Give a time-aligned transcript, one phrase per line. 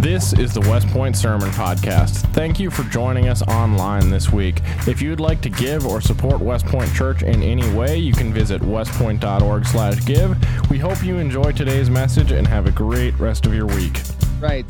[0.00, 2.32] This is the WestPointe Sermon Podcast.
[2.32, 4.62] Thank you for joining us online this week.
[4.88, 8.32] If you would like to give or support WestPointe Church in any way, you can
[8.32, 10.70] visit westpointe.org/give.
[10.70, 14.00] We hope you enjoy today's message and have a great rest of your week.
[14.40, 14.64] Right.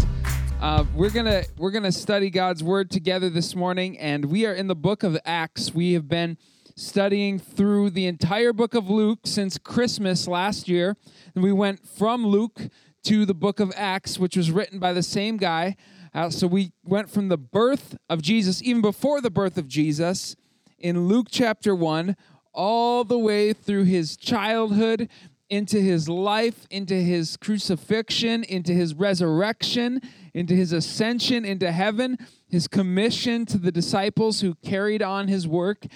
[0.61, 4.67] Uh, we're gonna we're gonna study God's word together this morning, and we are in
[4.67, 5.73] the book of Acts.
[5.73, 6.39] We have been
[6.75, 10.97] studying through the entire book of Luke since Christmas last year,
[11.37, 12.63] and we went from Luke
[13.05, 15.77] to the book of Acts, which was written by the same guy.
[16.15, 20.37] Uh, so we went from the birth of Jesus, even before the birth of Jesus,
[20.79, 22.17] in Luke chapter 1,
[22.53, 25.09] all the way through his childhood,
[25.49, 30.01] into his life, into his crucifixion, into his resurrection,
[30.35, 35.87] into his ascension into heaven, his commission to the disciples who carried on his work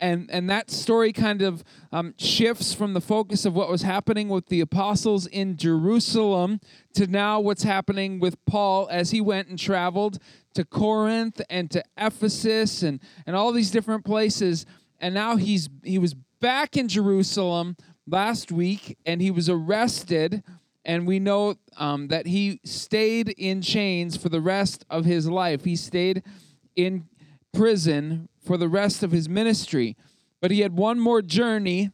[0.00, 4.28] and and that story kind of um, shifts from the focus of what was happening
[4.28, 6.60] with the apostles in Jerusalem
[6.94, 10.18] to now what's happening with Paul as he went and traveled
[10.54, 14.66] to Corinth and to Ephesus and and all these different places.
[15.00, 20.42] And now he's he was back in Jerusalem last week and he was arrested.
[20.86, 25.64] And we know um, that he stayed in chains for the rest of his life.
[25.64, 26.22] He stayed
[26.76, 27.08] in
[27.54, 29.96] prison for the rest of his ministry.
[30.40, 31.90] But he had one more journey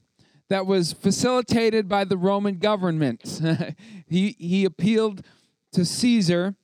[0.48, 3.40] that was facilitated by the Roman government.
[4.08, 5.24] he, he appealed
[5.72, 6.56] to Caesar,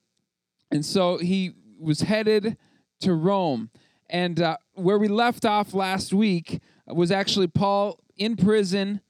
[0.73, 2.57] and so he was headed
[3.01, 3.71] to Rome.
[4.11, 9.01] And uh, where we left off last week was actually Paul in prison,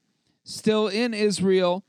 [0.43, 1.83] still in Israel.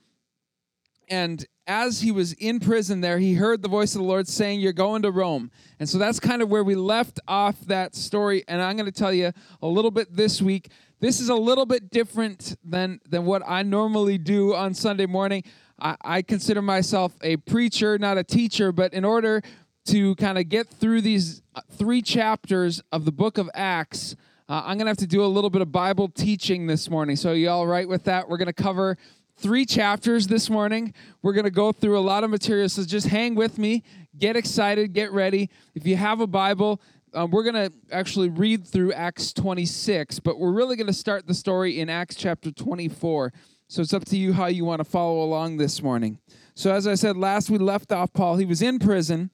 [1.10, 4.60] And as he was in prison there, he heard the voice of the Lord saying,
[4.60, 5.50] You're going to Rome.
[5.78, 8.42] And so that's kind of where we left off that story.
[8.48, 10.70] And I'm going to tell you a little bit this week.
[10.98, 15.44] This is a little bit different than, than what I normally do on Sunday morning.
[15.78, 19.42] I, I consider myself a preacher, not a teacher, but in order
[19.86, 24.16] to kind of get through these uh, three chapters of the book of Acts,
[24.48, 27.16] uh, I'm going to have to do a little bit of Bible teaching this morning.
[27.16, 28.28] So, you all right with that?
[28.28, 28.96] We're going to cover
[29.38, 30.92] three chapters this morning.
[31.22, 33.84] We're going to go through a lot of material, so just hang with me.
[34.18, 35.48] Get excited, get ready.
[35.74, 36.80] If you have a Bible,
[37.14, 41.26] um, we're going to actually read through Acts 26, but we're really going to start
[41.26, 43.32] the story in Acts chapter 24.
[43.68, 46.18] So it's up to you how you want to follow along this morning.
[46.54, 48.36] So, as I said last, we left off Paul.
[48.38, 49.30] He was in prison.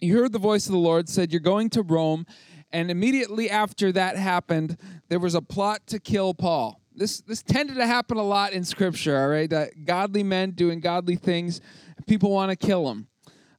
[0.00, 2.26] He heard the voice of the Lord, said, You're going to Rome.
[2.70, 4.76] And immediately after that happened,
[5.08, 8.64] there was a plot to kill Paul this this tended to happen a lot in
[8.64, 11.60] scripture all right that godly men doing godly things
[12.06, 13.06] people want to kill them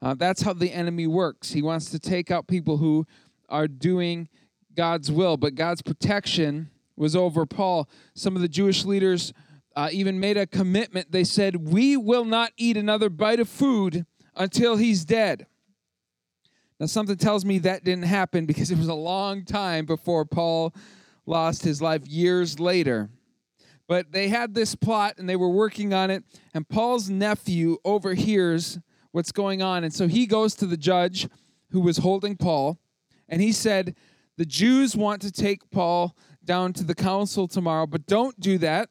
[0.02, 1.52] uh, that's how the enemy works.
[1.52, 3.06] He wants to take out people who
[3.50, 4.30] are doing
[4.76, 7.90] god's will but god's protection was over paul.
[8.14, 9.34] Some of the jewish leaders
[9.76, 11.12] uh, even made a commitment.
[11.12, 14.06] They said we will not eat another bite of food
[14.36, 15.48] until he's dead.
[16.80, 20.74] Now something tells me that didn't happen because it was a long time before paul
[21.26, 23.10] lost his life years later
[23.88, 26.24] but they had this plot and they were working on it.
[26.54, 28.80] And Paul's nephew overhears
[29.12, 29.84] what's going on.
[29.84, 31.28] And so he goes to the judge
[31.72, 32.78] who was holding Paul.
[33.30, 33.96] And he said,
[34.38, 38.90] The Jews want to take Paul down to the council tomorrow, but don't do that.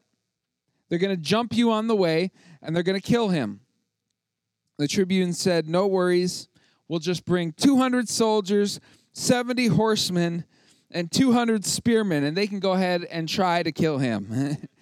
[0.89, 2.31] They're going to jump you on the way
[2.61, 3.61] and they're going to kill him.
[4.77, 6.49] The tribune said, No worries.
[6.87, 8.79] We'll just bring 200 soldiers,
[9.11, 10.45] 70 horsemen,
[10.89, 14.57] and 200 spearmen, and they can go ahead and try to kill him.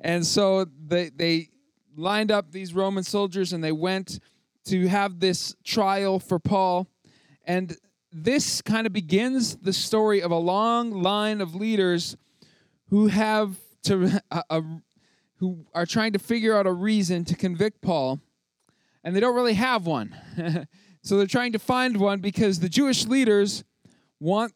[0.00, 1.48] And so they, they
[1.96, 4.18] lined up these Roman soldiers and they went
[4.66, 6.86] to have this trial for Paul.
[7.44, 7.76] And
[8.12, 12.16] this kind of begins the story of a long line of leaders
[12.88, 14.20] who have to
[15.38, 18.20] who are trying to figure out a reason to convict Paul,
[19.04, 20.16] and they don't really have one.
[21.02, 23.64] so they're trying to find one because the Jewish leaders
[24.18, 24.52] want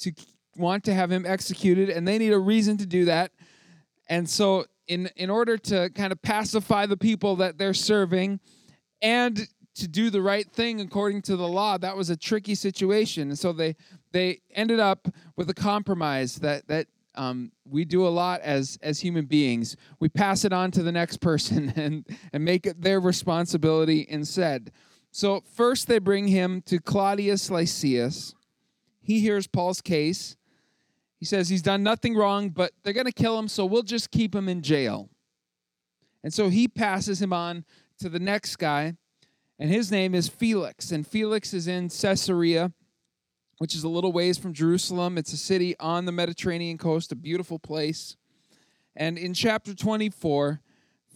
[0.00, 0.12] to
[0.56, 3.32] want to have him executed, and they need a reason to do that.
[4.10, 8.40] And so, in, in order to kind of pacify the people that they're serving
[9.00, 13.28] and to do the right thing according to the law, that was a tricky situation.
[13.28, 13.76] And so they
[14.12, 18.98] they ended up with a compromise that that um, we do a lot as as
[18.98, 19.76] human beings.
[20.00, 24.72] We pass it on to the next person and and make it their responsibility instead.
[25.12, 28.34] So first they bring him to Claudius Lysias.
[29.00, 30.36] He hears Paul's case
[31.20, 34.10] he says he's done nothing wrong, but they're going to kill him, so we'll just
[34.10, 35.10] keep him in jail.
[36.24, 37.66] And so he passes him on
[37.98, 38.94] to the next guy,
[39.58, 40.90] and his name is Felix.
[40.90, 42.72] And Felix is in Caesarea,
[43.58, 45.18] which is a little ways from Jerusalem.
[45.18, 48.16] It's a city on the Mediterranean coast, a beautiful place.
[48.96, 50.60] And in chapter 24,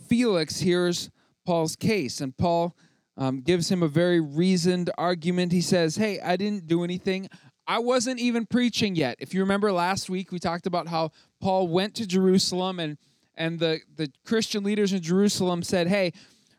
[0.07, 1.11] Felix hears
[1.47, 2.77] Paul's case, and Paul
[3.17, 5.53] um, gives him a very reasoned argument.
[5.53, 7.29] He says, Hey, I didn't do anything.
[7.67, 9.17] I wasn't even preaching yet.
[9.19, 12.99] If you remember last week, we talked about how Paul went to Jerusalem and
[13.37, 16.13] and the, the Christian leaders in Jerusalem said, Hey,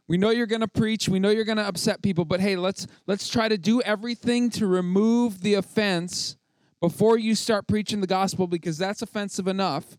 [0.08, 2.56] we know you're going to preach, we know you're going to upset people, but hey,
[2.56, 6.38] let's let's try to do everything to remove the offense
[6.82, 9.98] before you start preaching the gospel because that's offensive enough.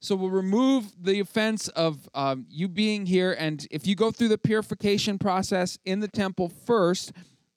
[0.00, 4.28] So we'll remove the offense of um, you being here, and if you go through
[4.28, 7.12] the purification process in the temple first,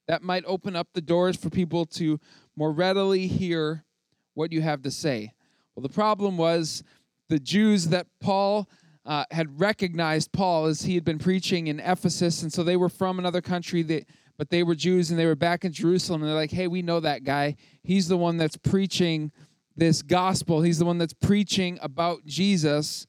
[0.08, 2.18] that might open up the doors for people to
[2.60, 3.86] more readily hear
[4.34, 5.32] what you have to say.
[5.74, 6.84] Well, the problem was
[7.30, 8.68] the Jews that Paul
[9.06, 12.90] uh, had recognized Paul as he had been preaching in Ephesus, and so they were
[12.90, 16.28] from another country that but they were Jews and they were back in Jerusalem, and
[16.28, 17.56] they're like, hey, we know that guy.
[17.82, 19.32] He's the one that's preaching
[19.76, 20.60] this gospel.
[20.60, 23.06] He's the one that's preaching about Jesus,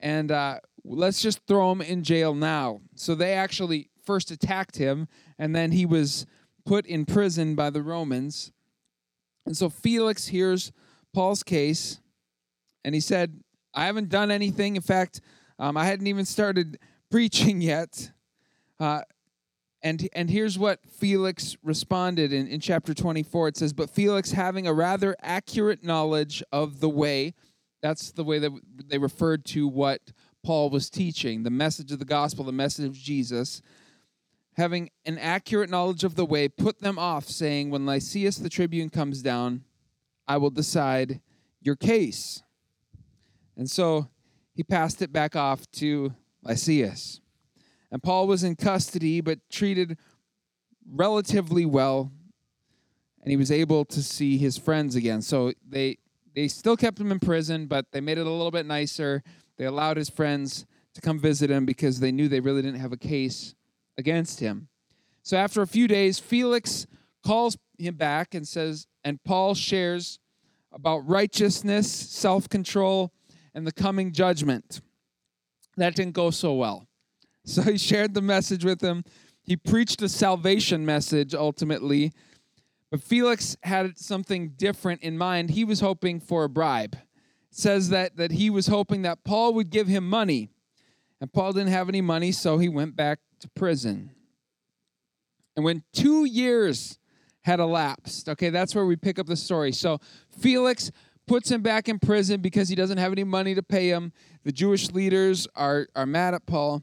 [0.00, 2.80] and uh, let's just throw him in jail now.
[2.94, 5.08] So they actually first attacked him,
[5.38, 6.24] and then he was
[6.64, 8.50] put in prison by the Romans.
[9.46, 10.72] And so Felix hears
[11.12, 12.00] Paul's case,
[12.84, 13.40] and he said,
[13.74, 14.76] I haven't done anything.
[14.76, 15.20] In fact,
[15.58, 16.78] um, I hadn't even started
[17.10, 18.10] preaching yet.
[18.80, 19.02] Uh,
[19.82, 23.48] and, and here's what Felix responded in, in chapter 24.
[23.48, 27.34] It says, But Felix, having a rather accurate knowledge of the way,
[27.82, 28.50] that's the way that
[28.86, 30.00] they referred to what
[30.42, 33.60] Paul was teaching, the message of the gospel, the message of Jesus,
[34.56, 38.88] having an accurate knowledge of the way, put them off, saying, When Lysias the tribune
[38.88, 39.64] comes down,
[40.26, 41.20] I will decide
[41.60, 42.42] your case.
[43.56, 44.08] And so
[44.54, 47.20] he passed it back off to Lysias.
[47.90, 49.98] And Paul was in custody, but treated
[50.90, 52.10] relatively well,
[53.22, 55.22] and he was able to see his friends again.
[55.22, 55.98] So they
[56.34, 59.22] they still kept him in prison, but they made it a little bit nicer.
[59.56, 62.92] They allowed his friends to come visit him because they knew they really didn't have
[62.92, 63.54] a case
[63.96, 64.68] against him.
[65.22, 66.86] So after a few days, Felix
[67.24, 70.18] calls him back and says, and Paul shares
[70.72, 73.12] about righteousness, self control,
[73.54, 74.80] and the coming judgment.
[75.76, 76.86] That didn't go so well.
[77.46, 79.04] So he shared the message with him.
[79.42, 82.14] He preached a salvation message ultimately.
[82.90, 85.50] But Felix had something different in mind.
[85.50, 86.94] He was hoping for a bribe.
[86.94, 87.00] It
[87.50, 90.48] says that, that he was hoping that Paul would give him money.
[91.20, 94.10] And Paul didn't have any money, so he went back to prison.
[95.54, 96.98] And when two years
[97.42, 99.70] had elapsed, okay, that's where we pick up the story.
[99.70, 99.98] So
[100.40, 100.90] Felix
[101.26, 104.12] puts him back in prison because he doesn't have any money to pay him.
[104.44, 106.82] The Jewish leaders are, are mad at Paul.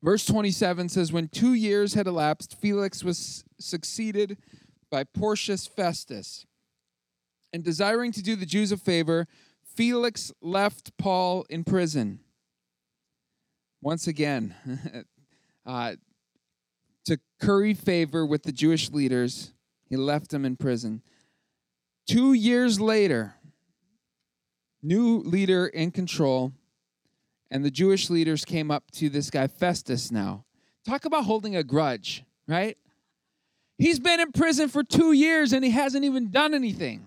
[0.00, 4.38] Verse 27 says, When two years had elapsed, Felix was succeeded
[4.90, 6.46] by Porcius Festus.
[7.52, 9.26] And desiring to do the Jews a favor,
[9.64, 12.20] Felix left Paul in prison.
[13.82, 14.54] Once again,
[15.68, 15.94] uh,
[17.04, 19.52] to curry favor with the Jewish leaders,
[19.88, 21.02] he left them in prison.
[22.08, 23.34] Two years later,
[24.82, 26.52] new leader in control,
[27.50, 30.44] and the Jewish leaders came up to this guy, Festus, now.
[30.86, 32.78] Talk about holding a grudge, right?
[33.76, 37.06] He's been in prison for two years and he hasn't even done anything.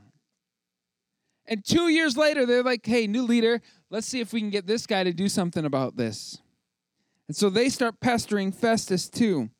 [1.48, 3.60] And two years later, they're like, hey, new leader,
[3.90, 6.40] let's see if we can get this guy to do something about this.
[7.32, 9.52] And so they start pestering Festus too.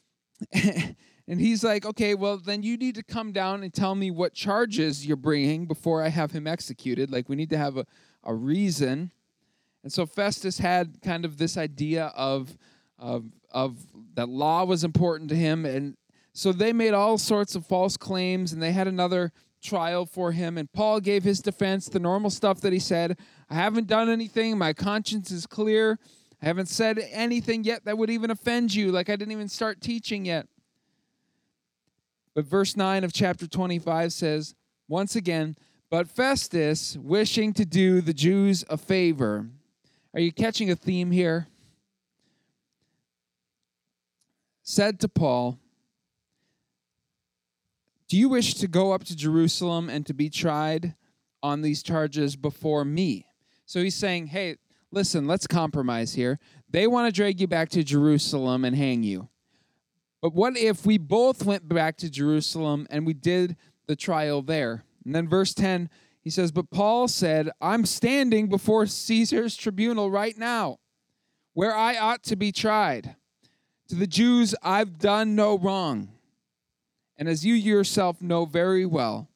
[0.52, 4.32] and he's like, okay, well, then you need to come down and tell me what
[4.32, 7.10] charges you're bringing before I have him executed.
[7.10, 7.84] Like, we need to have a,
[8.22, 9.10] a reason.
[9.82, 12.56] And so Festus had kind of this idea of,
[12.96, 13.76] of, of
[14.14, 15.66] that law was important to him.
[15.66, 15.96] And
[16.32, 20.56] so they made all sorts of false claims and they had another trial for him.
[20.56, 23.18] And Paul gave his defense, the normal stuff that he said
[23.50, 25.98] I haven't done anything, my conscience is clear.
[26.42, 29.80] I haven't said anything yet that would even offend you, like I didn't even start
[29.80, 30.46] teaching yet.
[32.34, 34.54] But verse 9 of chapter 25 says,
[34.88, 35.56] once again,
[35.90, 39.48] but Festus, wishing to do the Jews a favor,
[40.14, 41.48] are you catching a theme here?
[44.62, 45.58] Said to Paul,
[48.08, 50.94] Do you wish to go up to Jerusalem and to be tried
[51.42, 53.26] on these charges before me?
[53.66, 54.56] So he's saying, Hey,
[54.92, 56.38] listen, let's compromise here.
[56.68, 59.28] They want to drag you back to Jerusalem and hang you.
[60.22, 63.56] But what if we both went back to Jerusalem and we did
[63.86, 64.84] the trial there?
[65.04, 65.88] And then verse 10
[66.22, 70.78] he says, But Paul said, I'm standing before Caesar's tribunal right now,
[71.54, 73.16] where I ought to be tried.
[73.88, 76.10] To the Jews, I've done no wrong.
[77.16, 79.28] And as you yourself know very well,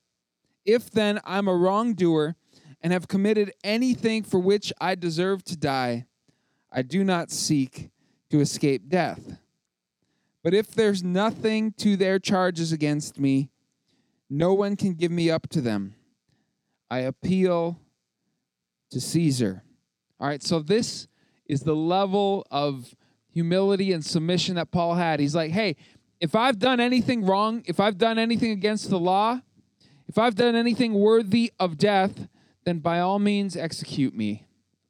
[0.64, 2.37] if then I'm a wrongdoer
[2.85, 6.05] and have committed anything for which I deserve to die,
[6.71, 7.88] I do not seek
[8.29, 9.38] to escape death.
[10.43, 13.49] But if there's nothing to their charges against me,
[14.29, 15.95] no one can give me up to them.
[16.91, 17.81] I appeal
[18.91, 19.62] to Caesar.
[20.21, 21.09] All right, so this
[21.47, 22.95] is the level of
[23.33, 25.21] humility and submission that Paul had.
[25.21, 25.76] He's like, hey,
[26.21, 29.41] if I've done anything wrong, if I've done anything against the law,
[30.07, 32.29] if I've done anything worthy of death,
[32.64, 34.47] then by all means execute me.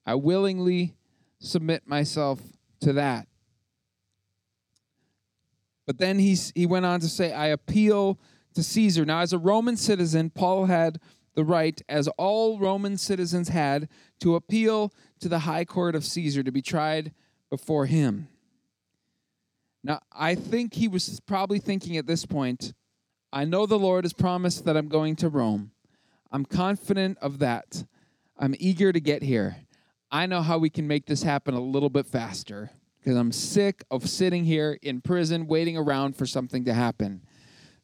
[0.06, 0.96] I willingly
[1.38, 2.40] submit myself
[2.80, 3.26] to that.
[5.86, 8.18] But then he's, he went on to say, I appeal
[8.54, 9.04] to Caesar.
[9.04, 10.98] Now, as a Roman citizen, Paul had
[11.34, 13.88] the right, as all Roman citizens had,
[14.20, 17.12] to appeal to the high court of Caesar to be tried
[17.50, 18.28] before him.
[19.82, 22.72] Now, I think he was probably thinking at this point,
[23.32, 25.72] I know the Lord has promised that I'm going to Rome.
[26.34, 27.84] I'm confident of that.
[28.36, 29.56] I'm eager to get here.
[30.10, 33.84] I know how we can make this happen a little bit faster because I'm sick
[33.88, 37.22] of sitting here in prison waiting around for something to happen.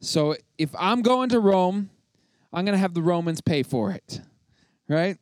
[0.00, 1.90] So if I'm going to Rome,
[2.52, 4.20] I'm going to have the Romans pay for it,
[4.88, 5.16] right?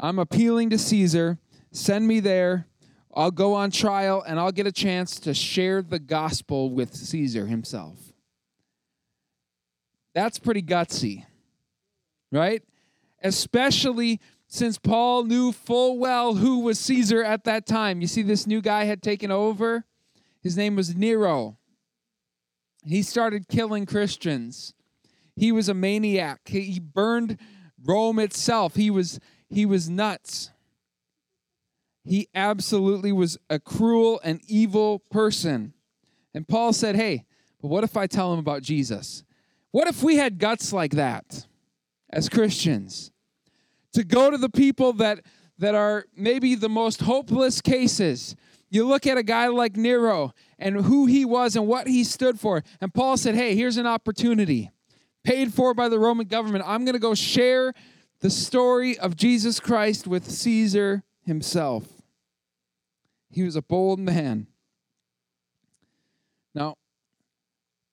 [0.00, 1.36] I'm appealing to Caesar.
[1.72, 2.68] Send me there.
[3.14, 7.48] I'll go on trial and I'll get a chance to share the gospel with Caesar
[7.48, 7.98] himself.
[10.14, 11.26] That's pretty gutsy,
[12.36, 12.62] right?
[13.22, 18.00] Especially since Paul knew full well who was Caesar at that time.
[18.00, 19.84] You see, this new guy had taken over.
[20.40, 21.58] His name was Nero.
[22.84, 24.74] He started killing Christians.
[25.34, 26.40] He was a maniac.
[26.46, 27.38] He burned
[27.84, 28.76] Rome itself.
[28.76, 30.50] He was he was nuts.
[32.04, 35.74] He absolutely was a cruel and evil person.
[36.32, 37.24] And Paul said, "Hey,
[37.60, 39.24] but what if I tell him about Jesus?
[39.72, 41.46] What if we had guts like that
[42.10, 43.10] as Christians
[43.92, 45.20] to go to the people that
[45.58, 48.36] that are maybe the most hopeless cases?
[48.68, 52.40] You look at a guy like Nero and who he was and what he stood
[52.40, 52.62] for.
[52.80, 54.70] And Paul said, "Hey, here's an opportunity
[55.26, 56.64] paid for by the Roman government.
[56.66, 57.74] I'm going to go share
[58.20, 61.84] the story of Jesus Christ with Caesar himself.
[63.30, 64.46] He was a bold man.
[66.54, 66.76] Now,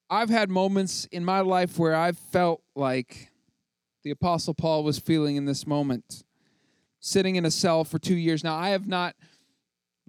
[0.09, 3.31] I've had moments in my life where I've felt like
[4.03, 6.23] the Apostle Paul was feeling in this moment,
[6.99, 8.43] sitting in a cell for two years.
[8.43, 9.15] Now, I have not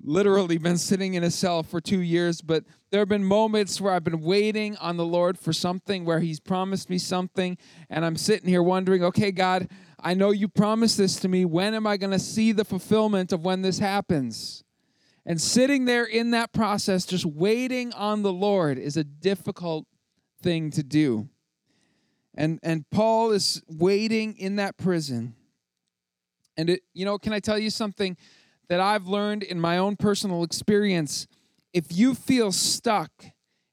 [0.03, 3.93] literally been sitting in a cell for two years, but there have been moments where
[3.93, 7.57] I've been waiting on the Lord for something, where He's promised me something,
[7.89, 9.69] and I'm sitting here wondering, okay, God,
[10.01, 11.45] I know you promised this to me.
[11.45, 14.65] When am I going to see the fulfillment of when this happens?
[15.25, 19.87] And sitting there in that process, just waiting on the Lord, is a difficult
[20.43, 21.31] thing to do.
[22.35, 25.35] And, and Paul is waiting in that prison.
[26.57, 28.17] And it, you know, can I tell you something?
[28.69, 31.27] that I've learned in my own personal experience
[31.73, 33.11] if you feel stuck,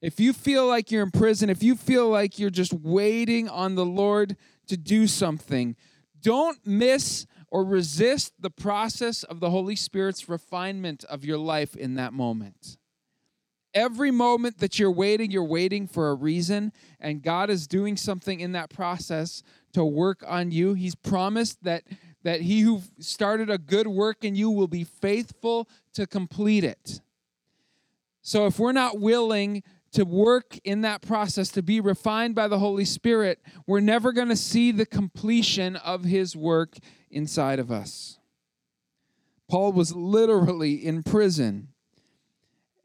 [0.02, 3.76] if you feel like you're in prison, if you feel like you're just waiting on
[3.76, 4.36] the Lord
[4.68, 5.76] to do something,
[6.20, 11.96] don't miss or resist the process of the Holy Spirit's refinement of your life in
[11.96, 12.78] that moment.
[13.74, 18.40] Every moment that you're waiting, you're waiting for a reason, and God is doing something
[18.40, 20.74] in that process to work on you.
[20.74, 21.84] He's promised that
[22.24, 27.02] that he who started a good work in you will be faithful to complete it.
[28.22, 29.64] So if we're not willing
[29.94, 34.30] to work in that process, to be refined by the Holy Spirit, we're never going
[34.30, 36.76] to see the completion of his work
[37.10, 38.20] inside of us.
[39.50, 41.70] Paul was literally in prison,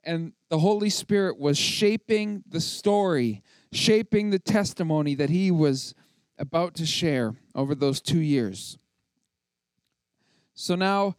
[0.02, 5.94] and the Holy Spirit was shaping the story, shaping the testimony that he was
[6.38, 8.78] about to share over those two years.
[10.54, 11.16] So now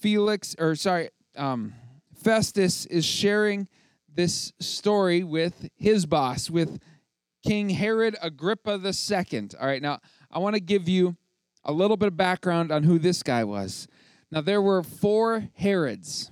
[0.00, 1.74] Felix, or sorry, um,
[2.14, 3.68] Festus is sharing
[4.12, 6.80] this story with his boss, with
[7.44, 9.48] King Herod Agrippa II.
[9.60, 11.16] All right, now I want to give you
[11.64, 13.86] a little bit of background on who this guy was.
[14.30, 16.30] Now, there were four Herods.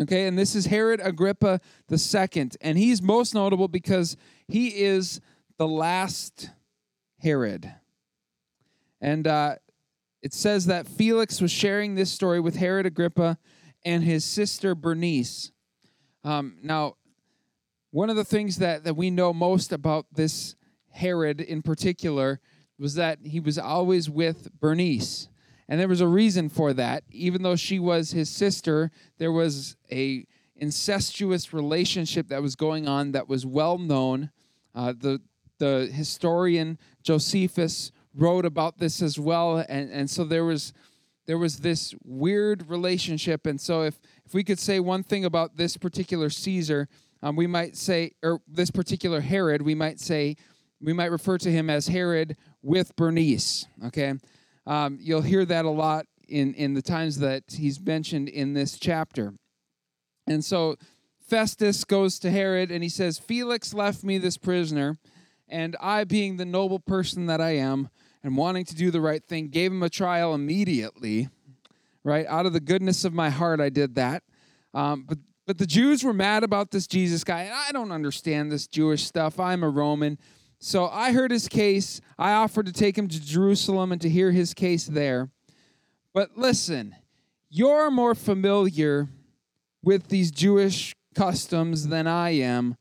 [0.00, 1.60] Okay, and this is Herod Agrippa
[1.90, 4.16] II, and he's most notable because
[4.48, 5.20] he is
[5.56, 6.50] the last
[7.18, 7.72] Herod.
[9.00, 9.56] And uh,
[10.20, 13.38] it says that Felix was sharing this story with Herod Agrippa
[13.84, 15.52] and his sister Bernice.
[16.24, 16.96] Um, now,
[17.92, 20.56] one of the things that, that we know most about this
[20.90, 22.40] Herod in particular
[22.78, 25.28] was that he was always with Bernice.
[25.68, 27.04] And there was a reason for that.
[27.10, 33.12] Even though she was his sister, there was a incestuous relationship that was going on
[33.12, 34.30] that was well known.
[34.74, 35.20] Uh, the
[35.58, 40.72] the historian Josephus wrote about this as well and, and so there was
[41.26, 45.56] there was this weird relationship and so if if we could say one thing about
[45.56, 46.88] this particular caesar
[47.22, 50.36] Um, we might say, or this particular Herod, we might say,
[50.78, 53.66] we might refer to him as Herod with Bernice.
[53.86, 54.12] Okay,
[54.66, 58.78] um, you'll hear that a lot in in the times that he's mentioned in this
[58.78, 59.34] chapter.
[60.26, 60.76] And so
[61.20, 64.98] Festus goes to Herod and he says, Felix left me this prisoner,
[65.48, 67.90] and I, being the noble person that I am,
[68.22, 71.28] and wanting to do the right thing, gave him a trial immediately.
[72.02, 74.22] Right out of the goodness of my heart, I did that.
[74.74, 78.50] Um, but but the Jews were mad about this Jesus guy, and I don't understand
[78.50, 79.38] this Jewish stuff.
[79.38, 80.18] I'm a Roman.
[80.66, 82.00] So I heard his case.
[82.18, 85.28] I offered to take him to Jerusalem and to hear his case there.
[86.14, 86.96] But listen,
[87.50, 89.10] you're more familiar
[89.82, 92.78] with these Jewish customs than I am.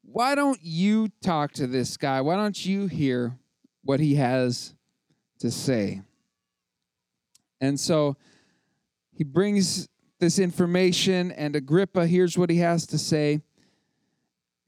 [0.00, 2.22] Why don't you talk to this guy?
[2.22, 3.36] Why don't you hear
[3.84, 4.74] what he has
[5.40, 6.00] to say?
[7.60, 8.16] And so
[9.12, 9.86] he brings
[10.18, 13.42] this information, and Agrippa hears what he has to say,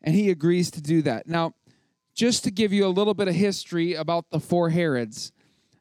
[0.03, 1.27] and he agrees to do that.
[1.27, 1.55] Now,
[2.15, 5.33] just to give you a little bit of history about the four Herods,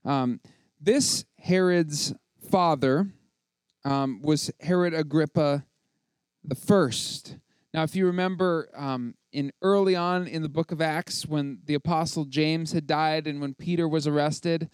[0.04, 0.40] um,
[0.82, 2.14] this Herod's
[2.50, 3.08] father
[3.86, 5.66] um, was Herod Agrippa
[6.44, 7.38] the first.
[7.74, 11.74] Now, if you remember, um, in early on in the book of Acts, when the
[11.74, 14.70] apostle James had died and when Peter was arrested,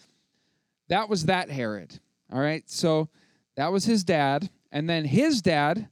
[0.88, 2.00] that was that Herod.
[2.32, 3.08] All right, so
[3.56, 5.88] that was his dad, and then his dad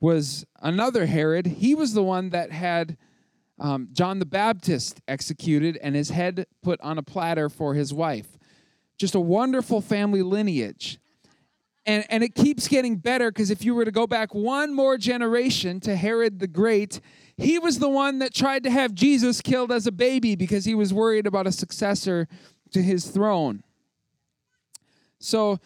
[0.00, 1.46] was another Herod.
[1.46, 2.96] He was the one that had
[3.60, 8.38] um, John the Baptist executed and his head put on a platter for his wife.
[8.98, 10.98] Just a wonderful family lineage.
[11.86, 14.98] And, and it keeps getting better because if you were to go back one more
[14.98, 17.00] generation to Herod the Great,
[17.36, 20.74] he was the one that tried to have Jesus killed as a baby because he
[20.74, 22.28] was worried about a successor
[22.72, 23.62] to his throne.
[25.18, 25.58] So,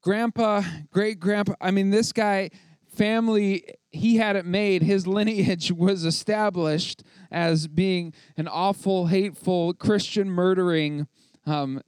[0.00, 2.50] grandpa, great grandpa, I mean, this guy,
[2.94, 4.82] family, he had it made.
[4.82, 11.06] His lineage was established as being an awful, hateful, Christian murdering
[11.46, 11.80] um,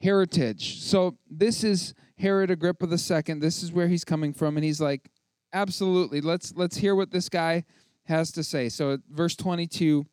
[0.00, 0.80] heritage.
[0.80, 3.34] So, this is Herod Agrippa II.
[3.40, 5.10] This is where he's coming from, and he's like,
[5.52, 6.20] absolutely.
[6.20, 7.64] Let's let's hear what this guy
[8.04, 8.68] has to say.
[8.68, 10.04] So verse 22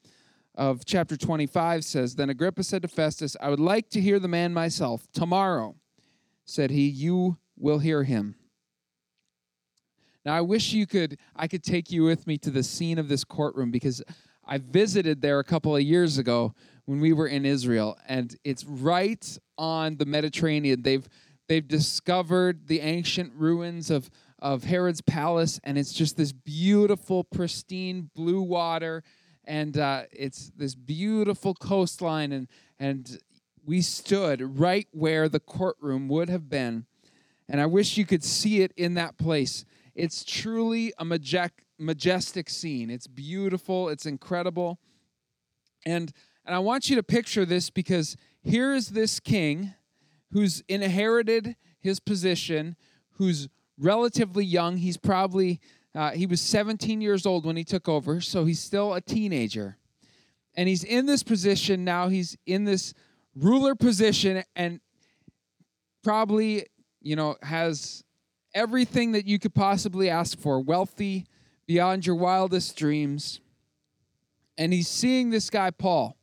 [0.56, 4.28] of chapter 25 says, Then Agrippa said to Festus, I would like to hear the
[4.28, 5.08] man myself.
[5.14, 5.76] Tomorrow,
[6.46, 8.36] said he, you will hear him.
[10.28, 13.08] Now I wish you could I could take you with me to the scene of
[13.08, 14.04] this courtroom because
[14.46, 18.66] I visited there a couple of years ago when we were in Israel, and it's
[18.66, 19.26] right
[19.58, 20.82] on the Mediterranean.
[20.82, 21.08] They've
[21.48, 24.10] They've discovered the ancient ruins of,
[24.40, 29.04] of Herod's palace, and it's just this beautiful, pristine blue water,
[29.46, 32.34] and uh, it's this beautiful coastline.
[32.34, 32.48] And,
[32.80, 33.18] and
[33.66, 36.86] we stood right where the courtroom would have been.
[37.48, 39.64] And I wish you could see it in that place.
[39.98, 42.92] It's truly a majestic, majestic scene.
[42.92, 44.78] It's beautiful, it's incredible.
[45.88, 46.14] And,
[46.46, 49.74] and I want you to picture this because here is this king
[50.32, 52.76] who's inherited his position,
[53.14, 54.78] who's relatively young.
[54.78, 55.60] He's probably,
[55.96, 59.78] uh, he was 17 years old when he took over, so he's still a teenager.
[60.56, 62.94] And he's in this position now, he's in this
[63.36, 64.80] ruler position and
[66.04, 66.68] probably,
[67.02, 68.04] you know, has
[68.58, 71.28] everything that you could possibly ask for wealthy
[71.68, 73.40] beyond your wildest dreams.
[74.58, 76.18] And he's seeing this guy, Paul.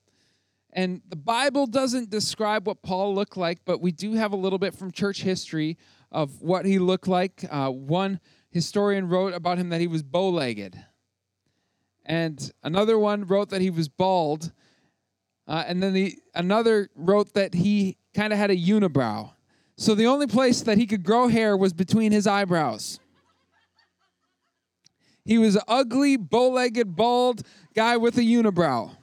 [0.72, 4.58] And the Bible doesn't describe what Paul looked like, but we do have a little
[4.58, 5.78] bit from church history
[6.10, 7.44] of what he looked like.
[7.48, 8.18] Uh, one
[8.50, 10.76] historian wrote about him that he was bow legged,
[12.04, 14.52] and another one wrote that he was bald.
[15.46, 19.30] Uh, and then the, another wrote that he kind of had a unibrow.
[19.76, 23.00] So the only place that he could grow hair was between his eyebrows.
[25.24, 27.42] He was an ugly, bow legged, bald
[27.74, 28.96] guy with a unibrow.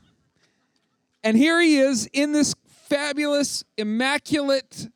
[1.23, 4.89] And here he is in this fabulous, immaculate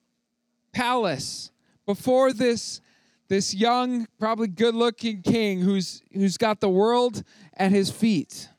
[0.71, 1.51] palace
[1.85, 2.81] before this
[3.27, 7.23] this young, probably good-looking king who's who's got the world
[7.57, 8.49] at his feet.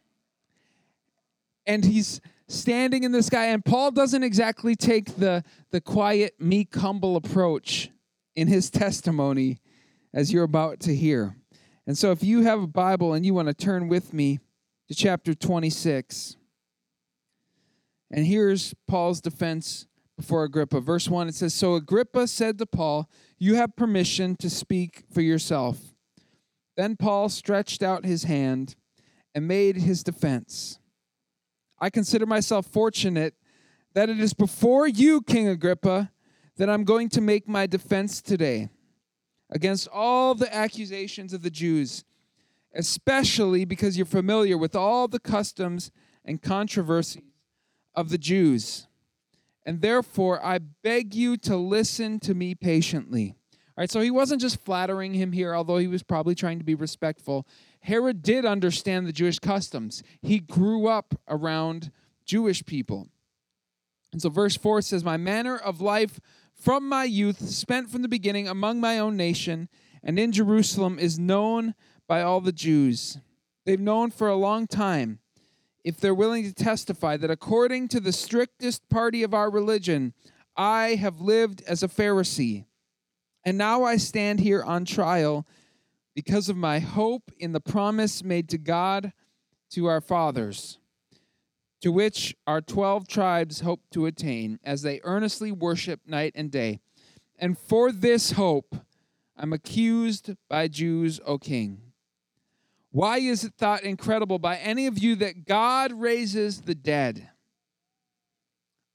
[1.66, 6.74] And he's standing in this guy and Paul doesn't exactly take the the quiet, meek,
[6.74, 7.90] humble approach
[8.34, 9.58] in his testimony
[10.14, 11.36] as you're about to hear.
[11.86, 14.40] And so if you have a Bible and you want to turn with me
[14.88, 16.36] to chapter 26,
[18.10, 20.80] and here's Paul's defense before Agrippa.
[20.80, 25.20] Verse 1 it says So Agrippa said to Paul, You have permission to speak for
[25.20, 25.78] yourself.
[26.76, 28.76] Then Paul stretched out his hand
[29.34, 30.78] and made his defense.
[31.78, 33.34] I consider myself fortunate
[33.94, 36.10] that it is before you, King Agrippa,
[36.56, 38.68] that I'm going to make my defense today
[39.50, 42.04] against all the accusations of the Jews
[42.76, 45.90] especially because you're familiar with all the customs
[46.24, 47.22] and controversies
[47.94, 48.86] of the Jews.
[49.64, 53.34] And therefore, I beg you to listen to me patiently.
[53.52, 56.64] All right, so he wasn't just flattering him here, although he was probably trying to
[56.64, 57.46] be respectful.
[57.86, 60.02] Herod did understand the Jewish customs.
[60.20, 61.92] He grew up around
[62.24, 63.06] Jewish people.
[64.12, 66.18] And so, verse 4 says, My manner of life
[66.52, 69.68] from my youth, spent from the beginning among my own nation,
[70.02, 71.74] and in Jerusalem, is known
[72.08, 73.18] by all the Jews.
[73.64, 75.20] They've known for a long time,
[75.84, 80.12] if they're willing to testify, that according to the strictest party of our religion,
[80.56, 82.64] I have lived as a Pharisee.
[83.44, 85.46] And now I stand here on trial
[86.16, 89.12] because of my hope in the promise made to God
[89.68, 90.78] to our fathers,
[91.82, 96.80] to which our 12 tribes hope to attain as they earnestly worship night and day.
[97.38, 98.74] And for this hope,
[99.36, 101.82] I'm accused by Jews, O king.
[102.90, 107.28] Why is it thought incredible by any of you that God raises the dead?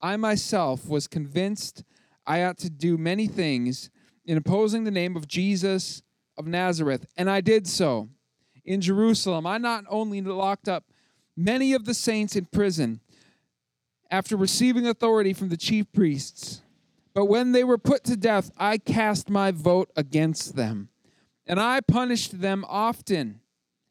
[0.00, 1.84] I myself was convinced
[2.26, 3.90] I ought to do many things
[4.24, 6.02] in opposing the name of Jesus
[6.36, 8.08] of Nazareth, and I did so.
[8.64, 10.84] In Jerusalem, I not only locked up
[11.36, 13.00] many of the saints in prison
[14.10, 16.62] after receiving authority from the chief priests,
[17.14, 20.88] but when they were put to death, I cast my vote against them,
[21.46, 23.40] and I punished them often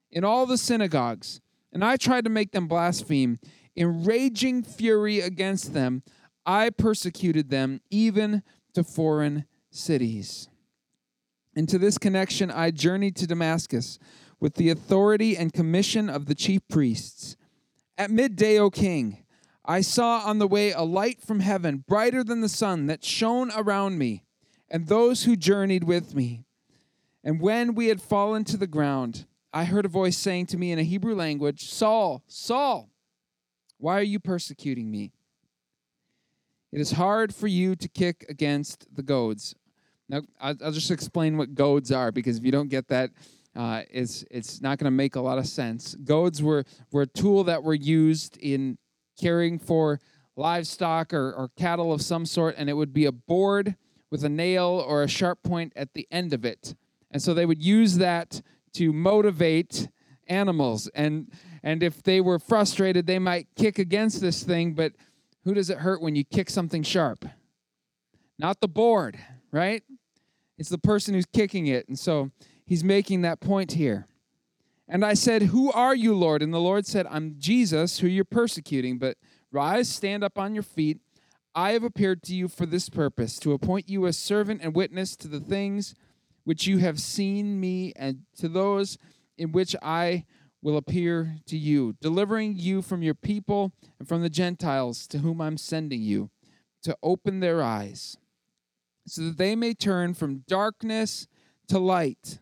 [0.10, 3.39] in all the synagogues, and I tried to make them blaspheme.
[3.75, 6.04] In raging fury against them,
[6.45, 10.49] I persecuted them even to foreign cities.
[11.55, 13.99] And to this connection, I journeyed to Damascus
[14.39, 17.35] with the authority and commission of the chief priests.
[17.97, 19.25] At midday, O king,
[19.63, 23.51] I saw on the way a light from heaven, brighter than the sun, that shone
[23.55, 24.23] around me
[24.69, 26.45] and those who journeyed with me.
[27.23, 30.71] And when we had fallen to the ground, I heard a voice saying to me
[30.71, 32.89] in a Hebrew language, Saul, Saul,
[33.77, 35.11] why are you persecuting me?
[36.71, 39.55] It is hard for you to kick against the goads.
[40.12, 43.12] Now, I'll just explain what goads are because if you don't get that,
[43.56, 45.95] uh, it's, it's not going to make a lot of sense.
[46.04, 48.78] Goads were, were a tool that were used in
[49.17, 50.02] caring for
[50.36, 53.78] livestock or, or cattle of some sort, and it would be a board
[54.10, 56.76] with a nail or a sharp point at the end of it.
[57.10, 58.41] And so they would use that
[58.74, 59.88] to motivate
[60.28, 61.30] animals and
[61.62, 64.93] and if they were frustrated they might kick against this thing but
[65.43, 67.26] who does it hurt when you kick something sharp
[68.39, 69.19] not the board
[69.52, 69.84] right
[70.62, 72.32] it's the person who's kicking it and so
[72.65, 74.08] he's making that point here.
[74.88, 76.41] And i said who are you lord?
[76.41, 79.17] And the lord said i'm jesus who you're persecuting but
[79.52, 81.00] rise stand up on your feet.
[81.54, 85.17] I have appeared to you for this purpose to appoint you a servant and witness
[85.17, 85.95] to the things
[86.43, 88.97] which you have seen me, and to those
[89.38, 90.26] in which I
[90.62, 95.41] will appear to you, delivering you from your people and from the Gentiles to whom
[95.41, 96.30] I'm sending you,
[96.84, 98.17] to open their eyes,
[99.05, 101.27] so that they may turn from darkness
[101.67, 102.39] to light,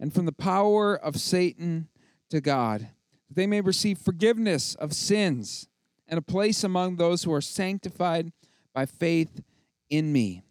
[0.00, 1.88] and from the power of Satan
[2.30, 2.88] to God,
[3.28, 5.68] that they may receive forgiveness of sins
[6.08, 8.32] and a place among those who are sanctified
[8.74, 9.42] by faith
[9.88, 10.42] in me.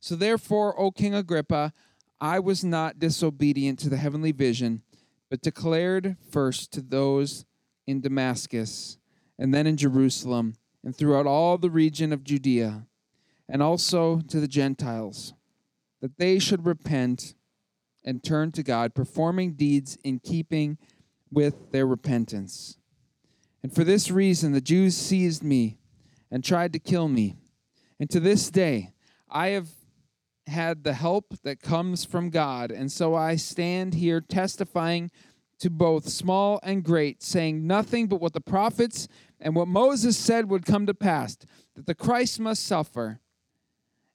[0.00, 1.72] So therefore, O King Agrippa,
[2.20, 4.82] I was not disobedient to the heavenly vision,
[5.30, 7.44] but declared first to those
[7.86, 8.98] in Damascus,
[9.38, 12.87] and then in Jerusalem, and throughout all the region of Judea,
[13.48, 15.32] and also to the Gentiles,
[16.00, 17.34] that they should repent
[18.04, 20.78] and turn to God, performing deeds in keeping
[21.30, 22.78] with their repentance.
[23.62, 25.78] And for this reason, the Jews seized me
[26.30, 27.36] and tried to kill me.
[27.98, 28.92] And to this day,
[29.30, 29.68] I have
[30.46, 32.70] had the help that comes from God.
[32.70, 35.10] And so I stand here testifying
[35.60, 39.08] to both small and great, saying nothing but what the prophets
[39.40, 41.36] and what Moses said would come to pass
[41.74, 43.20] that the Christ must suffer,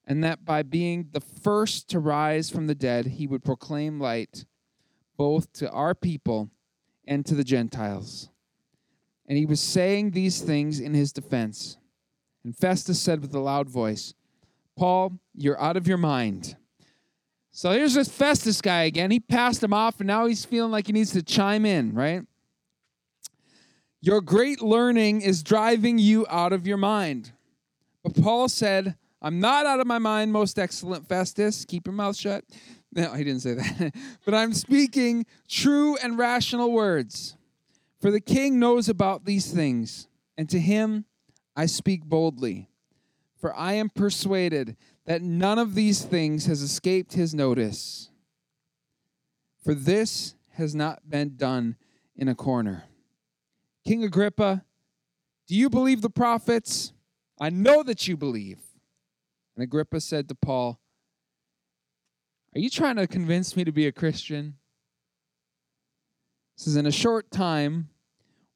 [0.06, 4.46] and that by being the first to rise from the dead, he would proclaim light
[5.18, 6.50] both to our people
[7.08, 8.30] and to the Gentiles.
[9.28, 11.78] And he was saying these things in his defense.
[12.44, 14.14] And Festus said with a loud voice,
[14.78, 16.58] Paul, you're out of your mind.
[17.52, 19.12] So here's this Festus guy again.
[19.12, 22.24] He passed him off, and now he's feeling like he needs to chime in, right?
[24.02, 27.32] Your great learning is driving you out of your mind.
[28.04, 31.64] But Paul said, I'm not out of my mind, most excellent Festus.
[31.64, 32.44] Keep your mouth shut.
[32.96, 33.96] No, he didn't say that.
[34.24, 37.36] but I'm speaking true and rational words.
[38.00, 40.08] For the king knows about these things,
[40.38, 41.06] and to him
[41.56, 42.70] I speak boldly.
[43.36, 48.12] For I am persuaded that none of these things has escaped his notice.
[49.64, 51.78] For this has not been done
[52.16, 52.84] in a corner.
[53.88, 54.64] King Agrippa,
[55.48, 56.94] do you believe the prophets?
[57.42, 58.60] I know that you believe.
[59.56, 60.80] And Agrippa said to Paul,
[62.56, 64.56] Are you trying to convince me to be a Christian?
[66.56, 67.90] He says, In a short time,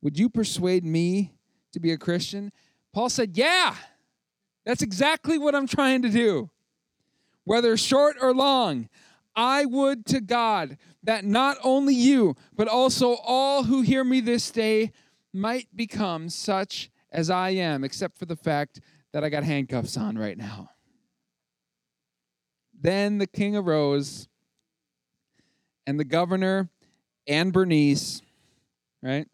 [0.02, 1.34] would you persuade me
[1.74, 2.52] to be a Christian?
[2.94, 3.76] Paul said, Yeah,
[4.66, 6.50] that's exactly what I'm trying to do.
[7.44, 8.90] Whether short or long,
[9.36, 14.50] I would to God that not only you, but also all who hear me this
[14.52, 14.92] day
[15.32, 18.82] might become such as I am, except for the fact
[19.14, 20.72] that I got handcuffs on right now.
[22.80, 24.28] Then the king arose,
[25.86, 26.70] and the governor
[27.28, 28.22] and Bernice,
[29.02, 29.28] right,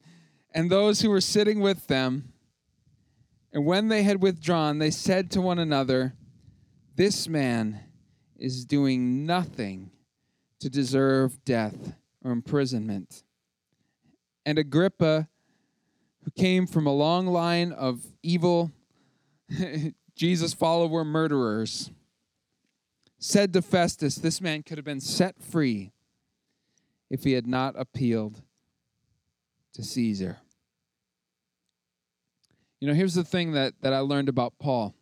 [0.53, 2.33] and those who were sitting with them,
[3.51, 6.13] and when they had withdrawn, they said to one another,
[6.95, 7.81] This man
[8.37, 9.91] is doing nothing
[10.59, 13.23] to deserve death or imprisonment.
[14.45, 15.27] And Agrippa,
[16.23, 18.71] who came from a long line of evil
[20.15, 21.91] Jesus follower murderers,
[23.23, 25.93] said to Festus, This man could have been set free
[27.09, 28.41] if he had not appealed
[29.73, 30.39] to Caesar.
[32.81, 34.93] You know, here's the thing that, that I learned about Paul.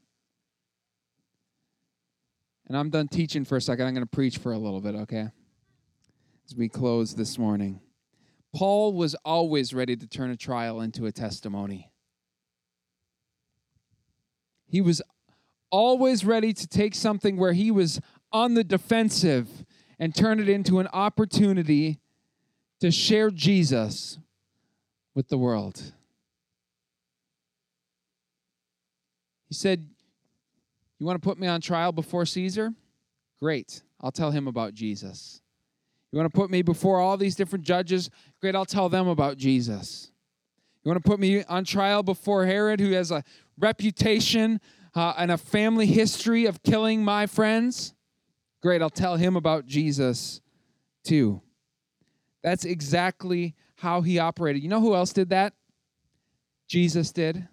[2.67, 3.87] And I'm done teaching for a second.
[3.87, 5.29] I'm going to preach for a little bit, okay?
[6.45, 7.81] As we close this morning.
[8.53, 11.91] Paul was always ready to turn a trial into a testimony.
[14.67, 15.01] He was
[15.71, 17.99] always ready to take something where he was
[18.31, 19.47] on the defensive
[19.99, 21.99] and turn it into an opportunity
[22.79, 24.17] to share Jesus
[25.13, 25.93] with the world.
[29.47, 29.85] He said,
[30.97, 32.73] You want to put me on trial before Caesar?
[33.39, 33.81] Great.
[33.99, 35.41] I'll tell him about Jesus.
[36.11, 38.09] You want to put me before all these different judges?
[38.41, 38.55] Great.
[38.55, 40.11] I'll tell them about Jesus.
[40.83, 43.23] You want to put me on trial before Herod, who has a
[43.57, 44.59] reputation
[44.95, 47.93] uh, and a family history of killing my friends?
[48.61, 48.81] Great.
[48.81, 50.41] I'll tell him about Jesus
[51.03, 51.41] too.
[52.43, 54.61] That's exactly how he operated.
[54.61, 55.53] You know who else did that?
[56.67, 57.47] Jesus did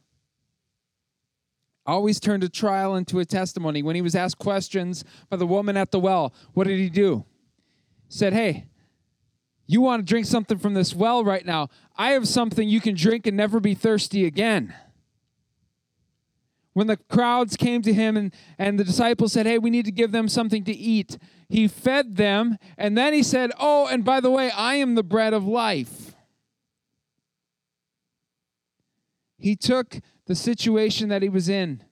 [1.88, 3.82] always turned a trial into a testimony.
[3.82, 7.24] When he was asked questions by the woman at the well, what did he do?
[8.08, 8.66] Said, Hey,
[9.66, 11.68] you want to drink something from this well right now?
[11.96, 14.74] I have something you can drink and never be thirsty again.
[16.74, 19.92] When the crowds came to him and, and the disciples said, Hey, we need to
[19.92, 22.56] give them something to eat, he fed them.
[22.76, 26.14] And then he said, Oh, and by the way, I am the bread of life.
[29.38, 31.82] He took the situation that he was in,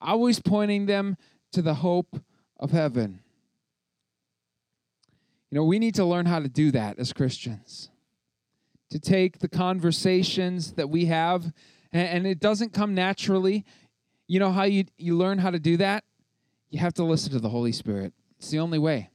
[0.00, 1.16] always pointing them
[1.52, 2.20] to the hope
[2.58, 3.20] of heaven.
[5.50, 7.90] You know, we need to learn how to do that as Christians.
[8.90, 11.52] To take the conversations that we have,
[11.92, 13.64] and, it doesn't come naturally.
[14.26, 16.04] You know how you, you learn how to do that?
[16.70, 18.12] You have to listen to the Holy Spirit.
[18.38, 19.10] It's the only way.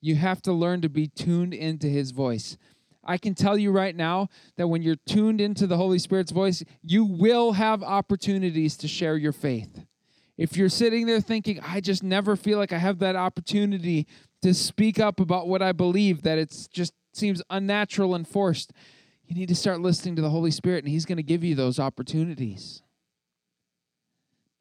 [0.00, 2.56] You have to learn to be tuned into His voice.
[3.04, 6.64] I can tell you right now that when you're tuned into the Holy Spirit's voice,
[6.82, 9.84] you will have opportunities to share your faith.
[10.36, 14.06] If you're sitting there thinking, I just never feel like I have that opportunity
[14.42, 18.72] to speak up about what I believe, that it just seems unnatural and forced,
[19.28, 21.54] you need to start listening to the Holy Spirit, and He's going to give you
[21.54, 22.82] those opportunities.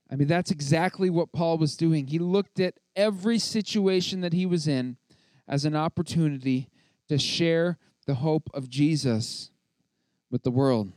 [0.10, 2.08] I mean, that's exactly what Paul was doing.
[2.08, 4.98] He looked at every situation that he was in
[5.48, 6.70] as an opportunity
[7.10, 9.52] to share the hope of Jesus
[10.30, 10.92] with the world.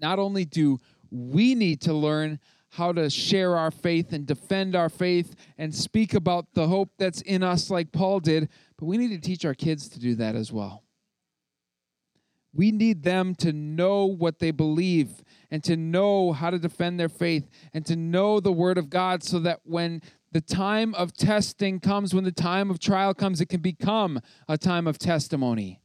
[0.00, 0.78] Not only do
[1.10, 6.14] we need to learn how to share our faith and defend our faith and speak
[6.14, 9.54] about the hope that's in us, like Paul did, but we need to teach our
[9.54, 10.82] kids to do that as well.
[12.56, 17.10] We need them to know what they believe and to know how to defend their
[17.10, 20.00] faith and to know the Word of God so that when
[20.32, 24.56] the time of testing comes, when the time of trial comes, it can become a
[24.56, 25.80] time of testimony.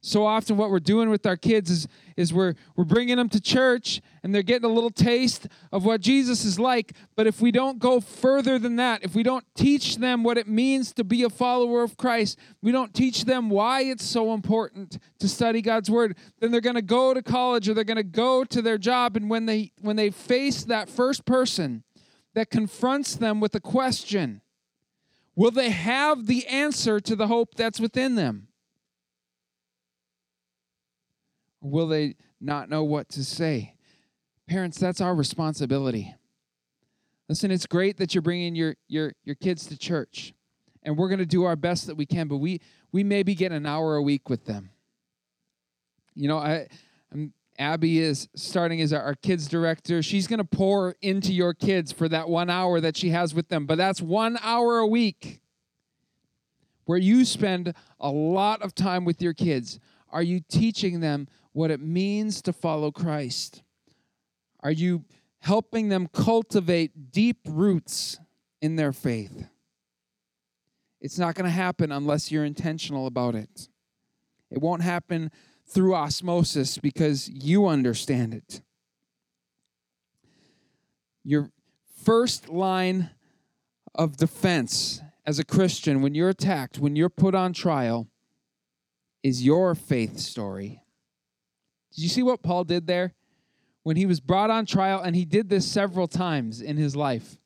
[0.00, 3.40] So often, what we're doing with our kids is, is we're, we're bringing them to
[3.40, 6.92] church and they're getting a little taste of what Jesus is like.
[7.16, 10.46] But if we don't go further than that, if we don't teach them what it
[10.46, 14.98] means to be a follower of Christ, we don't teach them why it's so important
[15.18, 18.02] to study God's word, then they're going to go to college or they're going to
[18.04, 19.16] go to their job.
[19.16, 21.82] And when they, when they face that first person,
[22.34, 24.42] that confronts them with a question
[25.34, 28.47] Will they have the answer to the hope that's within them?
[31.60, 33.74] Or will they not know what to say?
[34.46, 36.14] Parents, that's our responsibility.
[37.28, 40.32] Listen, it's great that you're bringing your, your, your kids to church.
[40.82, 42.60] and we're going to do our best that we can, but we
[42.92, 44.70] we maybe get an hour a week with them.
[46.14, 46.68] You know, I
[47.12, 50.02] I'm, Abby is starting as our kids director.
[50.02, 53.48] She's going to pour into your kids for that 1 hour that she has with
[53.48, 55.40] them, but that's 1 hour a week
[56.84, 59.80] where you spend a lot of time with your kids.
[60.10, 63.62] Are you teaching them what it means to follow Christ?
[64.60, 65.04] Are you
[65.40, 68.18] helping them cultivate deep roots
[68.60, 69.48] in their faith?
[71.00, 73.68] It's not going to happen unless you're intentional about it.
[74.50, 75.30] It won't happen
[75.66, 78.62] through osmosis because you understand it.
[81.22, 81.50] Your
[82.04, 83.10] first line
[83.94, 88.08] of defense as a Christian when you're attacked, when you're put on trial,
[89.22, 90.82] is your faith story.
[91.94, 93.14] Did you see what Paul did there?
[93.82, 97.38] When he was brought on trial, and he did this several times in his life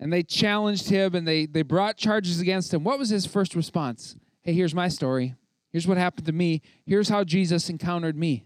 [0.00, 3.54] and they challenged him and they, they brought charges against him, what was his first
[3.54, 4.16] response?
[4.42, 5.34] Hey, here's my story.
[5.72, 6.62] Here's what happened to me.
[6.86, 8.44] Here's how Jesus encountered me.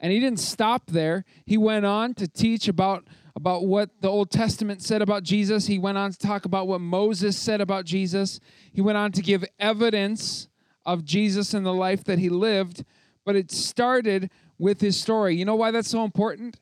[0.00, 1.24] And he didn't stop there.
[1.44, 5.66] He went on to teach about, about what the Old Testament said about Jesus.
[5.66, 8.40] He went on to talk about what Moses said about Jesus.
[8.72, 10.48] He went on to give evidence
[10.88, 12.82] of Jesus and the life that he lived.
[13.26, 15.36] But it started with his story.
[15.36, 16.58] You know why that's so important?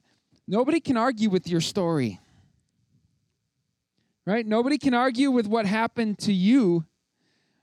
[0.49, 2.21] Nobody can argue with your story.
[4.27, 4.45] Right?
[4.45, 6.85] Nobody can argue with what happened to you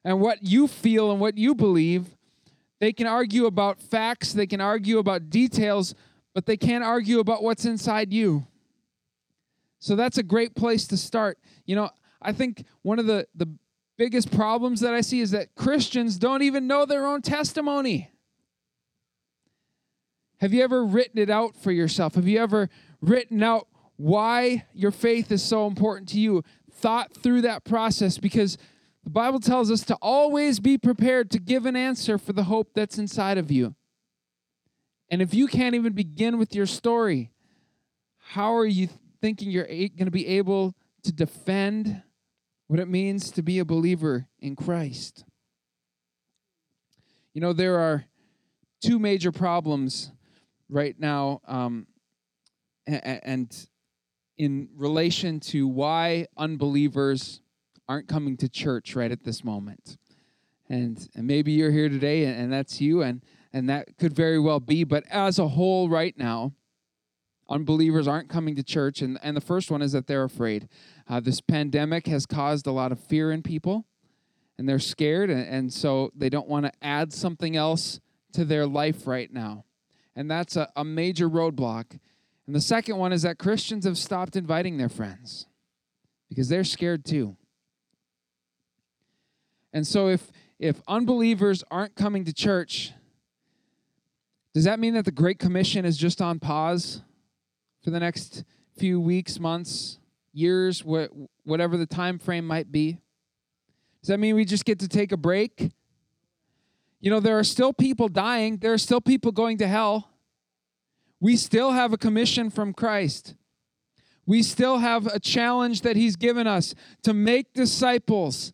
[0.05, 2.15] and what you feel and what you believe.
[2.79, 5.93] They can argue about facts, they can argue about details,
[6.33, 8.47] but they can't argue about what's inside you.
[9.79, 11.37] So that's a great place to start.
[11.65, 11.89] You know,
[12.21, 13.49] I think one of the, the
[13.97, 18.11] biggest problems that I see is that Christians don't even know their own testimony.
[20.39, 22.15] Have you ever written it out for yourself?
[22.15, 22.69] Have you ever
[23.01, 26.43] written out why your faith is so important to you?
[26.71, 28.57] Thought through that process because
[29.03, 32.71] the Bible tells us to always be prepared to give an answer for the hope
[32.73, 33.75] that's inside of you.
[35.09, 37.31] And if you can't even begin with your story,
[38.17, 38.89] how are you
[39.21, 42.01] thinking you're going to be able to defend
[42.67, 45.25] what it means to be a believer in Christ?
[47.33, 48.05] You know, there are
[48.81, 50.11] two major problems
[50.69, 51.87] right now, um,
[52.85, 53.67] and
[54.37, 57.41] in relation to why unbelievers
[57.87, 59.97] aren't coming to church right at this moment.
[60.69, 63.21] And, and maybe you're here today and, and that's you, and,
[63.51, 64.83] and that could very well be.
[64.83, 66.53] But as a whole, right now,
[67.49, 69.01] unbelievers aren't coming to church.
[69.01, 70.67] And, and the first one is that they're afraid.
[71.07, 73.85] Uh, this pandemic has caused a lot of fear in people,
[74.57, 77.99] and they're scared, and, and so they don't want to add something else
[78.33, 79.65] to their life right now
[80.15, 81.99] and that's a, a major roadblock.
[82.45, 85.47] And the second one is that Christians have stopped inviting their friends
[86.29, 87.35] because they're scared too.
[89.71, 92.93] And so if if unbelievers aren't coming to church,
[94.53, 97.01] does that mean that the Great Commission is just on pause
[97.83, 98.43] for the next
[98.77, 99.99] few weeks, months,
[100.33, 101.07] years, wh-
[101.45, 102.97] whatever the time frame might be?
[104.01, 105.71] Does that mean we just get to take a break
[107.03, 110.09] you know, there are still people dying, there are still people going to hell.
[111.19, 113.35] We still have a commission from Christ.
[114.25, 118.53] We still have a challenge that He's given us to make disciples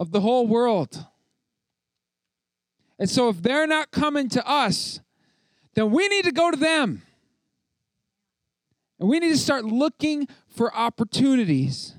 [0.00, 1.06] of the whole world.
[2.98, 4.98] And so, if they're not coming to us,
[5.74, 7.02] then we need to go to them.
[8.98, 11.94] And we need to start looking for opportunities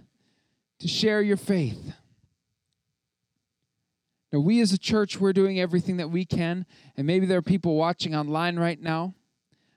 [0.79, 1.93] to share your faith.
[4.31, 6.65] Now, we as a church, we're doing everything that we can,
[6.97, 9.13] and maybe there are people watching online right now.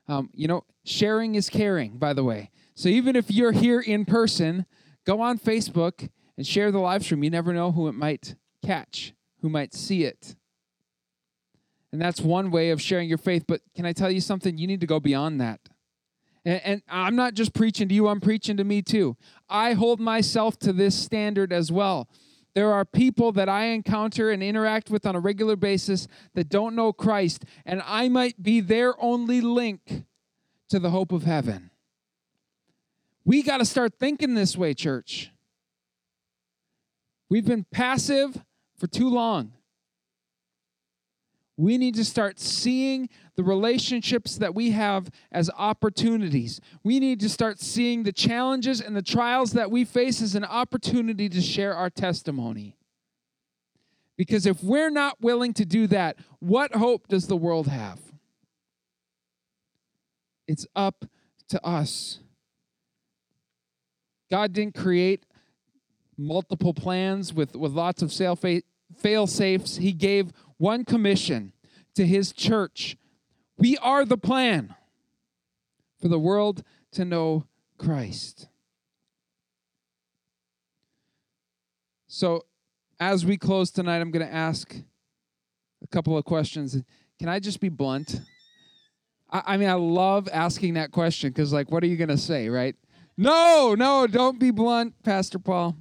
[0.08, 2.50] Um, you know, sharing is caring, by the way.
[2.74, 4.66] So even if you're here in person,
[5.06, 7.22] go on Facebook and share the live stream.
[7.22, 10.34] You never know who it might catch, who might see it.
[11.92, 13.44] And that's one way of sharing your faith.
[13.46, 14.58] But can I tell you something?
[14.58, 15.60] You need to go beyond that.
[16.44, 19.16] And, and, I'm not just preaching to you, I'm preaching to me too.
[19.48, 22.08] I hold myself to this standard as well.
[22.54, 26.74] There are people that I encounter and interact with on a regular basis that don't
[26.74, 30.04] know Christ, and I might be their only link
[30.68, 31.70] to the hope of heaven.
[33.24, 35.30] We got to start thinking this way, church.
[37.28, 38.42] We've been passive
[38.76, 39.52] for too long.
[41.60, 46.58] We need to start seeing the relationships that we have as opportunities.
[46.82, 50.44] We need to start seeing the challenges and the trials that we face as an
[50.46, 52.78] opportunity to share our testimony.
[54.16, 58.00] Because if we're not willing to do that, what hope does the world have?
[60.48, 61.04] It's up
[61.50, 62.20] to us.
[64.30, 65.26] God didn't create
[66.16, 68.10] multiple plans with, with lots of
[68.96, 69.76] fail safes.
[69.76, 71.52] He gave one commission
[71.94, 72.96] to his church
[73.56, 74.74] We are the plan
[76.00, 77.44] for the world to know
[77.76, 78.48] Christ.
[82.06, 82.46] So,
[82.98, 84.74] as we close tonight, I'm going to ask
[85.82, 86.82] a couple of questions.
[87.18, 88.20] Can I just be blunt?
[89.30, 92.18] I, I mean, I love asking that question because, like, what are you going to
[92.18, 92.76] say, right?
[93.16, 95.76] No, no, don't be blunt, Pastor Paul.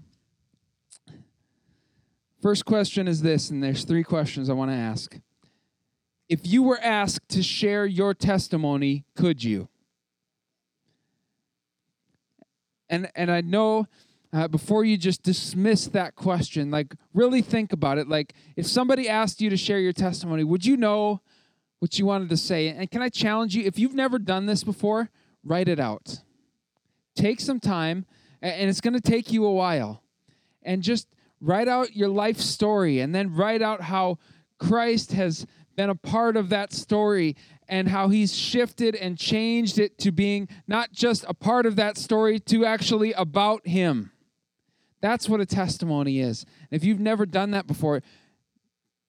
[2.41, 5.19] First question is this, and there's three questions I want to ask.
[6.29, 9.67] If you were asked to share your testimony, could you?
[12.89, 13.87] And and I know
[14.31, 18.07] uh, before you just dismiss that question, like really think about it.
[18.07, 21.21] Like if somebody asked you to share your testimony, would you know
[21.79, 22.69] what you wanted to say?
[22.69, 23.65] And can I challenge you?
[23.65, 25.09] If you've never done this before,
[25.43, 26.21] write it out.
[27.15, 28.05] Take some time,
[28.41, 30.03] and it's going to take you a while,
[30.63, 31.07] and just
[31.41, 34.17] write out your life story, and then write out how
[34.57, 37.35] Christ has been a part of that story
[37.69, 41.97] and how he's shifted and changed it to being not just a part of that
[41.97, 44.11] story, to actually about him.
[45.01, 46.45] That's what a testimony is.
[46.71, 48.01] if you've never done that before,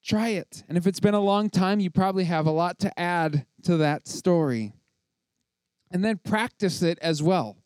[0.05, 0.63] try it.
[0.69, 3.77] And if it's been a long time, you probably have a lot to add to
[3.79, 4.73] that story.
[5.91, 7.57] And then practice it as well.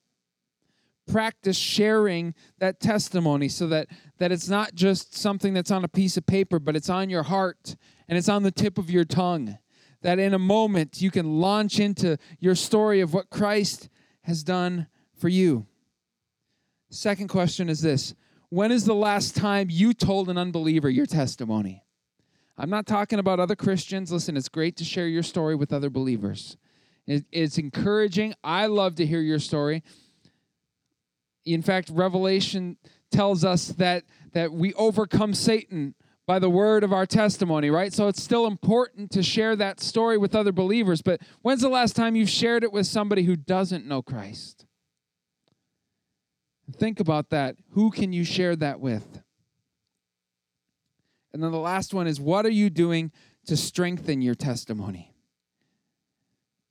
[1.06, 3.88] Practice sharing that testimony so that,
[4.18, 7.24] that it's not just something that's on a piece of paper, but it's on your
[7.24, 7.76] heart
[8.08, 9.58] and it's on the tip of your tongue.
[10.02, 13.88] That in a moment you can launch into your story of what Christ
[14.22, 14.86] has done
[15.18, 15.66] for you.
[16.90, 18.14] Second question is this
[18.50, 21.84] When is the last time you told an unbeliever your testimony?
[22.56, 24.12] I'm not talking about other Christians.
[24.12, 26.56] Listen, it's great to share your story with other believers.
[27.06, 28.34] It's encouraging.
[28.42, 29.82] I love to hear your story.
[31.44, 32.76] In fact, Revelation
[33.10, 35.94] tells us that, that we overcome Satan
[36.26, 37.92] by the word of our testimony, right?
[37.92, 41.02] So it's still important to share that story with other believers.
[41.02, 44.64] But when's the last time you've shared it with somebody who doesn't know Christ?
[46.72, 47.56] Think about that.
[47.70, 49.20] Who can you share that with?
[51.34, 53.12] And then the last one is what are you doing
[53.46, 55.12] to strengthen your testimony?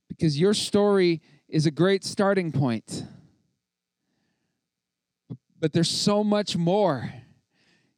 [0.07, 3.03] Because your story is a great starting point.
[5.63, 7.13] But there's so much more.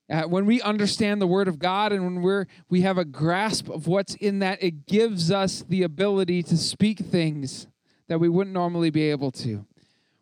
[0.07, 3.69] Uh, when we understand the Word of God and when we're we have a grasp
[3.69, 7.65] of what's in that, it gives us the ability to speak things
[8.07, 9.65] that we wouldn't normally be able to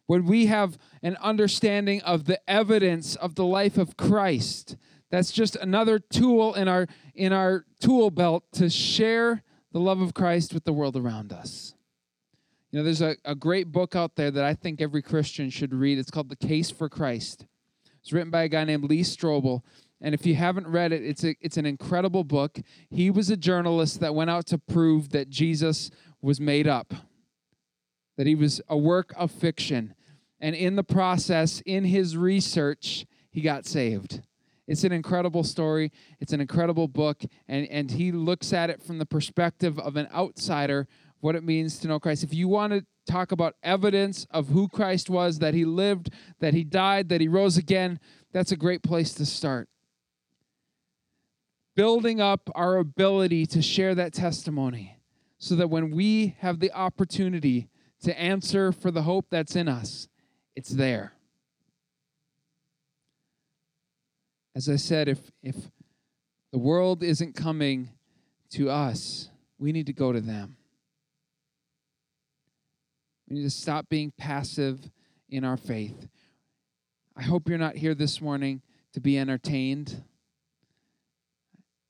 [0.05, 4.77] when we have an understanding of the evidence of the life of Christ,
[5.09, 10.13] that's just another tool in our in our tool belt to share the love of
[10.13, 11.73] Christ with the world around us.
[12.73, 15.75] You know, there's a, a great book out there that I think every Christian should
[15.75, 15.99] read.
[15.99, 17.45] It's called The Case for Christ.
[18.01, 19.61] It's written by a guy named Lee Strobel.
[20.01, 22.59] And if you haven't read it, it's, a, it's an incredible book.
[22.89, 26.95] He was a journalist that went out to prove that Jesus was made up
[28.17, 29.95] that he was a work of fiction.
[30.39, 34.21] And in the process, in his research, he got saved.
[34.67, 35.91] It's an incredible story.
[36.19, 37.23] It's an incredible book.
[37.47, 40.87] And, and he looks at it from the perspective of an outsider,
[41.23, 42.23] what it means to know Christ.
[42.23, 46.09] If you want to talk about evidence of who Christ was, that he lived,
[46.39, 47.99] that he died, that he rose again,
[48.31, 49.69] that's a great place to start.
[51.75, 54.99] Building up our ability to share that testimony
[55.37, 57.69] so that when we have the opportunity
[58.03, 60.07] to answer for the hope that's in us.
[60.55, 61.13] It's there.
[64.55, 65.55] As I said, if, if
[66.51, 67.89] the world isn't coming
[68.51, 70.57] to us, we need to go to them.
[73.33, 74.91] We need to stop being passive
[75.27, 76.07] in our faith.
[77.17, 78.61] I hope you're not here this morning
[78.91, 80.03] to be entertained.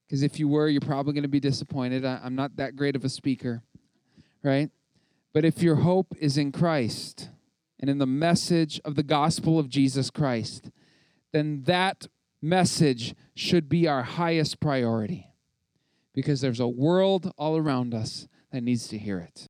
[0.07, 2.05] Because if you were, you're probably going to be disappointed.
[2.05, 3.61] I, am not that great of a speaker,
[4.41, 4.71] right?
[5.33, 7.27] But if your hope is in Christ
[7.77, 10.71] and in the message of the gospel of Jesus Christ,
[11.33, 12.07] then that
[12.41, 15.27] message should be our highest priority
[16.13, 19.41] because there's a world all around us that needs to hear it.